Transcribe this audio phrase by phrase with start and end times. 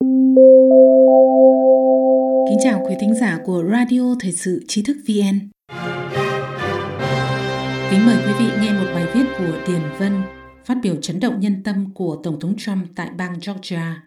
[0.00, 0.08] Kính
[2.64, 5.38] chào quý thính giả của Radio Thời sự Trí thức VN.
[7.90, 10.22] Kính mời quý vị nghe một bài viết của Tiền Vân
[10.64, 14.02] phát biểu chấn động nhân tâm của Tổng thống Trump tại bang Georgia.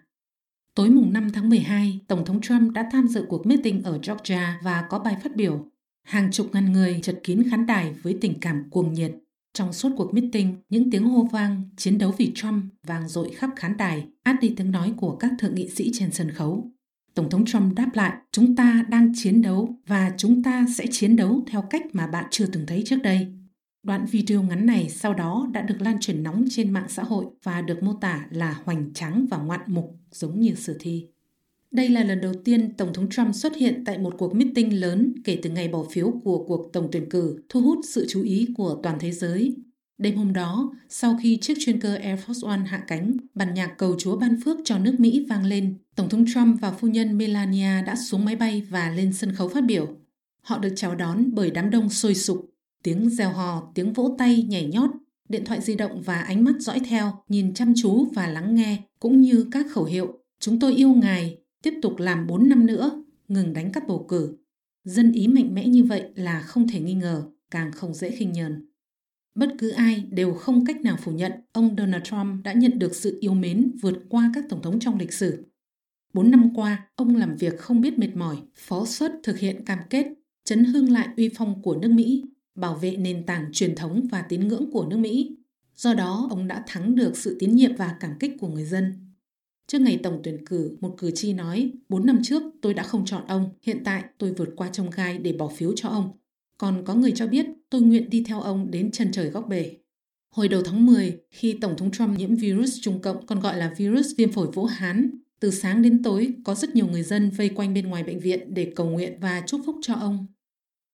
[0.74, 4.60] Tối mùng 5 tháng 12, Tổng thống Trump đã tham dự cuộc meeting ở Georgia
[4.62, 5.66] và có bài phát biểu.
[6.02, 9.12] Hàng chục ngàn người chật kín khán đài với tình cảm cuồng nhiệt.
[9.54, 13.50] Trong suốt cuộc meeting, những tiếng hô vang, chiến đấu vì Trump vang dội khắp
[13.56, 16.70] khán đài, át đi tiếng nói của các thượng nghị sĩ trên sân khấu.
[17.14, 21.16] Tổng thống Trump đáp lại, chúng ta đang chiến đấu và chúng ta sẽ chiến
[21.16, 23.32] đấu theo cách mà bạn chưa từng thấy trước đây.
[23.82, 27.26] Đoạn video ngắn này sau đó đã được lan truyền nóng trên mạng xã hội
[27.42, 31.06] và được mô tả là hoành tráng và ngoạn mục giống như sử thi.
[31.74, 35.12] Đây là lần đầu tiên Tổng thống Trump xuất hiện tại một cuộc meeting lớn
[35.24, 38.48] kể từ ngày bỏ phiếu của cuộc tổng tuyển cử, thu hút sự chú ý
[38.56, 39.56] của toàn thế giới.
[39.98, 43.74] Đêm hôm đó, sau khi chiếc chuyên cơ Air Force One hạ cánh, bản nhạc
[43.78, 47.18] cầu chúa ban phước cho nước Mỹ vang lên, Tổng thống Trump và phu nhân
[47.18, 49.88] Melania đã xuống máy bay và lên sân khấu phát biểu.
[50.42, 52.50] Họ được chào đón bởi đám đông sôi sục,
[52.82, 54.90] tiếng reo hò, tiếng vỗ tay nhảy nhót,
[55.28, 58.82] điện thoại di động và ánh mắt dõi theo, nhìn chăm chú và lắng nghe,
[59.00, 63.04] cũng như các khẩu hiệu Chúng tôi yêu ngài, tiếp tục làm 4 năm nữa,
[63.28, 64.36] ngừng đánh cắp bầu cử.
[64.84, 68.32] Dân ý mạnh mẽ như vậy là không thể nghi ngờ, càng không dễ khinh
[68.32, 68.68] nhờn.
[69.34, 72.96] Bất cứ ai đều không cách nào phủ nhận ông Donald Trump đã nhận được
[72.96, 75.44] sự yêu mến vượt qua các tổng thống trong lịch sử.
[76.12, 79.78] Bốn năm qua, ông làm việc không biết mệt mỏi, phó xuất thực hiện cam
[79.90, 80.06] kết,
[80.44, 84.22] chấn hương lại uy phong của nước Mỹ, bảo vệ nền tảng truyền thống và
[84.22, 85.36] tín ngưỡng của nước Mỹ.
[85.76, 89.03] Do đó, ông đã thắng được sự tín nhiệm và cảm kích của người dân.
[89.66, 93.04] Trước ngày tổng tuyển cử, một cử tri nói, 4 năm trước tôi đã không
[93.04, 96.10] chọn ông, hiện tại tôi vượt qua trông gai để bỏ phiếu cho ông.
[96.58, 99.76] Còn có người cho biết tôi nguyện đi theo ông đến chân trời góc bể.
[100.30, 103.74] Hồi đầu tháng 10, khi Tổng thống Trump nhiễm virus Trung Cộng còn gọi là
[103.76, 107.48] virus viêm phổi Vũ Hán, từ sáng đến tối có rất nhiều người dân vây
[107.48, 110.26] quanh bên ngoài bệnh viện để cầu nguyện và chúc phúc cho ông.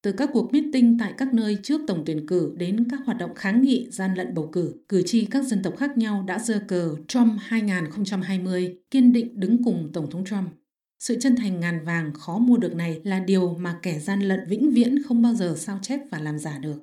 [0.03, 3.35] Từ các cuộc meeting tại các nơi trước tổng tuyển cử đến các hoạt động
[3.35, 6.61] kháng nghị gian lận bầu cử, cử tri các dân tộc khác nhau đã dơ
[6.69, 10.49] cờ Trump 2020 kiên định đứng cùng Tổng thống Trump.
[10.99, 14.41] Sự chân thành ngàn vàng khó mua được này là điều mà kẻ gian lận
[14.49, 16.79] vĩnh viễn không bao giờ sao chép và làm giả được.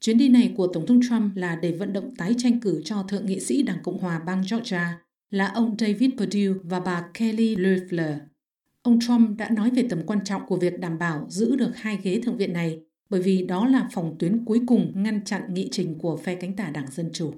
[0.00, 3.02] Chuyến đi này của Tổng thống Trump là để vận động tái tranh cử cho
[3.02, 4.98] Thượng nghị sĩ Đảng Cộng hòa bang Georgia
[5.30, 8.16] là ông David Perdue và bà Kelly Loeffler.
[8.86, 11.98] Ông Trump đã nói về tầm quan trọng của việc đảm bảo giữ được hai
[12.02, 12.80] ghế thượng viện này
[13.10, 16.56] bởi vì đó là phòng tuyến cuối cùng ngăn chặn nghị trình của phe cánh
[16.56, 17.34] tả Đảng Dân Chủ.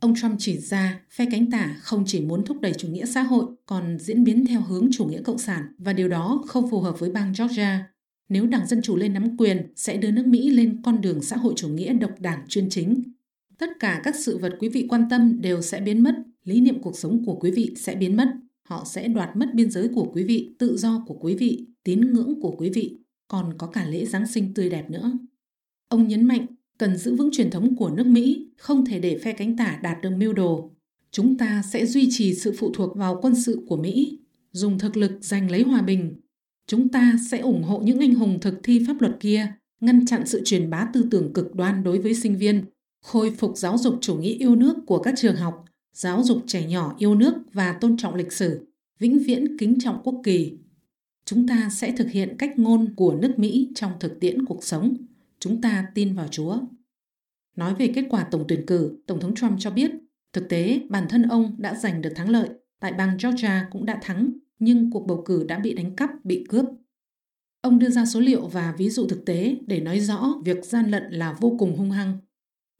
[0.00, 3.22] Ông Trump chỉ ra phe cánh tả không chỉ muốn thúc đẩy chủ nghĩa xã
[3.22, 6.80] hội còn diễn biến theo hướng chủ nghĩa cộng sản và điều đó không phù
[6.80, 7.88] hợp với bang Georgia.
[8.28, 11.36] Nếu Đảng Dân Chủ lên nắm quyền sẽ đưa nước Mỹ lên con đường xã
[11.36, 13.02] hội chủ nghĩa độc đảng chuyên chính.
[13.58, 16.82] Tất cả các sự vật quý vị quan tâm đều sẽ biến mất, lý niệm
[16.82, 18.28] cuộc sống của quý vị sẽ biến mất
[18.68, 22.00] họ sẽ đoạt mất biên giới của quý vị, tự do của quý vị, tín
[22.00, 22.98] ngưỡng của quý vị,
[23.28, 25.12] còn có cả lễ Giáng sinh tươi đẹp nữa.
[25.88, 26.46] Ông nhấn mạnh
[26.78, 30.02] cần giữ vững truyền thống của nước Mỹ, không thể để phe cánh tả đạt
[30.02, 30.70] được mưu đồ.
[31.10, 34.18] Chúng ta sẽ duy trì sự phụ thuộc vào quân sự của Mỹ,
[34.52, 36.20] dùng thực lực giành lấy hòa bình.
[36.66, 40.26] Chúng ta sẽ ủng hộ những anh hùng thực thi pháp luật kia, ngăn chặn
[40.26, 42.64] sự truyền bá tư tưởng cực đoan đối với sinh viên,
[43.04, 45.64] khôi phục giáo dục chủ nghĩa yêu nước của các trường học,
[45.98, 48.66] giáo dục trẻ nhỏ yêu nước và tôn trọng lịch sử,
[48.98, 50.58] vĩnh viễn kính trọng quốc kỳ.
[51.24, 54.96] Chúng ta sẽ thực hiện cách ngôn của nước Mỹ trong thực tiễn cuộc sống.
[55.40, 56.58] Chúng ta tin vào Chúa.
[57.56, 59.90] Nói về kết quả tổng tuyển cử, Tổng thống Trump cho biết,
[60.32, 62.48] thực tế bản thân ông đã giành được thắng lợi,
[62.80, 66.44] tại bang Georgia cũng đã thắng, nhưng cuộc bầu cử đã bị đánh cắp, bị
[66.48, 66.64] cướp.
[67.60, 70.90] Ông đưa ra số liệu và ví dụ thực tế để nói rõ việc gian
[70.90, 72.18] lận là vô cùng hung hăng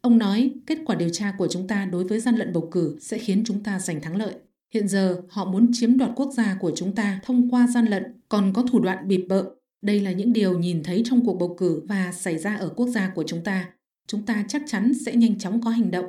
[0.00, 2.98] Ông nói, kết quả điều tra của chúng ta đối với gian lận bầu cử
[3.00, 4.34] sẽ khiến chúng ta giành thắng lợi.
[4.74, 8.04] Hiện giờ, họ muốn chiếm đoạt quốc gia của chúng ta thông qua gian lận,
[8.28, 9.44] còn có thủ đoạn bịp bợ.
[9.82, 12.86] Đây là những điều nhìn thấy trong cuộc bầu cử và xảy ra ở quốc
[12.88, 13.70] gia của chúng ta.
[14.06, 16.06] Chúng ta chắc chắn sẽ nhanh chóng có hành động.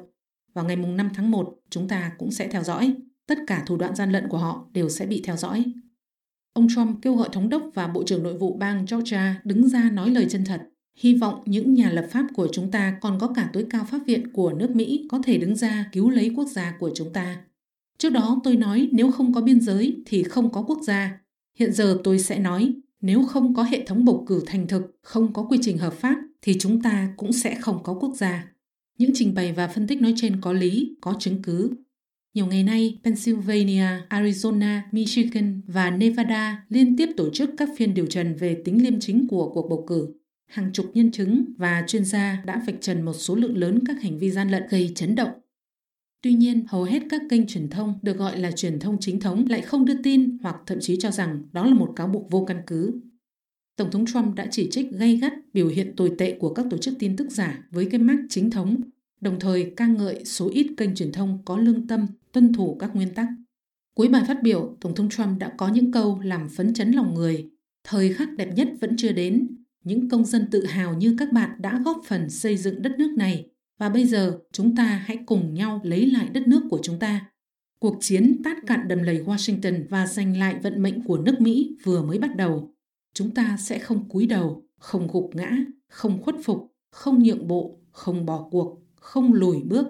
[0.54, 2.96] Vào ngày 5 tháng 1, chúng ta cũng sẽ theo dõi.
[3.28, 5.66] Tất cả thủ đoạn gian lận của họ đều sẽ bị theo dõi.
[6.54, 9.90] Ông Trump kêu gọi thống đốc và Bộ trưởng Nội vụ bang Georgia đứng ra
[9.90, 10.62] nói lời chân thật
[11.00, 14.00] Hy vọng những nhà lập pháp của chúng ta còn có cả tối cao pháp
[14.06, 17.42] viện của nước Mỹ có thể đứng ra cứu lấy quốc gia của chúng ta.
[17.98, 21.22] Trước đó tôi nói nếu không có biên giới thì không có quốc gia.
[21.60, 25.34] Hiện giờ tôi sẽ nói nếu không có hệ thống bầu cử thành thực, không
[25.34, 28.54] có quy trình hợp pháp thì chúng ta cũng sẽ không có quốc gia.
[28.98, 31.72] Những trình bày và phân tích nói trên có lý, có chứng cứ.
[32.34, 38.06] Nhiều ngày nay, Pennsylvania, Arizona, Michigan và Nevada liên tiếp tổ chức các phiên điều
[38.06, 40.19] trần về tính liêm chính của cuộc bầu cử
[40.50, 44.02] hàng chục nhân chứng và chuyên gia đã vạch trần một số lượng lớn các
[44.02, 45.32] hành vi gian lận gây chấn động.
[46.22, 49.46] Tuy nhiên, hầu hết các kênh truyền thông được gọi là truyền thông chính thống
[49.50, 52.46] lại không đưa tin hoặc thậm chí cho rằng đó là một cáo buộc vô
[52.46, 53.02] căn cứ.
[53.76, 56.78] Tổng thống Trump đã chỉ trích gay gắt biểu hiện tồi tệ của các tổ
[56.78, 58.82] chức tin tức giả với cái mác chính thống,
[59.22, 62.96] đồng thời ca ngợi số ít kênh truyền thông có lương tâm, tuân thủ các
[62.96, 63.28] nguyên tắc.
[63.96, 67.14] Cuối bài phát biểu, Tổng thống Trump đã có những câu làm phấn chấn lòng
[67.14, 67.50] người.
[67.84, 69.48] Thời khắc đẹp nhất vẫn chưa đến.
[69.90, 73.14] Những công dân tự hào như các bạn đã góp phần xây dựng đất nước
[73.18, 77.00] này và bây giờ chúng ta hãy cùng nhau lấy lại đất nước của chúng
[77.00, 77.32] ta.
[77.80, 81.78] Cuộc chiến tát cạn đầm lầy Washington và giành lại vận mệnh của nước Mỹ
[81.84, 82.74] vừa mới bắt đầu.
[83.14, 85.58] Chúng ta sẽ không cúi đầu, không gục ngã,
[85.88, 89.88] không khuất phục, không nhượng bộ, không bỏ cuộc, không lùi bước.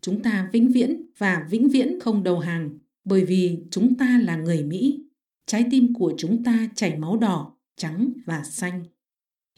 [0.00, 4.36] Chúng ta vĩnh viễn và vĩnh viễn không đầu hàng bởi vì chúng ta là
[4.36, 5.04] người Mỹ.
[5.46, 8.84] Trái tim của chúng ta chảy máu đỏ, trắng và xanh.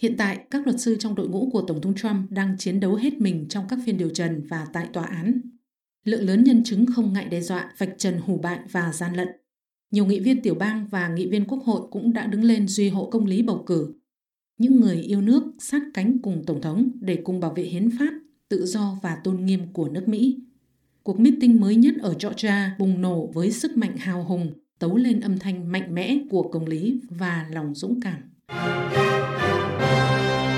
[0.02, 2.94] Hiện tại, các luật sư trong đội ngũ của Tổng thống Trump đang chiến đấu
[2.94, 5.40] hết mình trong các phiên điều trần và tại tòa án.
[6.04, 9.28] Lượng lớn nhân chứng không ngại đe dọa, vạch trần hủ bại và gian lận.
[9.90, 12.88] Nhiều nghị viên tiểu bang và nghị viên quốc hội cũng đã đứng lên duy
[12.88, 13.94] hộ công lý bầu cử.
[14.58, 18.12] Những người yêu nước sát cánh cùng Tổng thống để cùng bảo vệ hiến pháp,
[18.48, 20.38] tự do và tôn nghiêm của nước Mỹ.
[21.02, 25.20] Cuộc meeting mới nhất ở Georgia bùng nổ với sức mạnh hào hùng, tấu lên
[25.20, 28.19] âm thanh mạnh mẽ của công lý và lòng dũng cảm.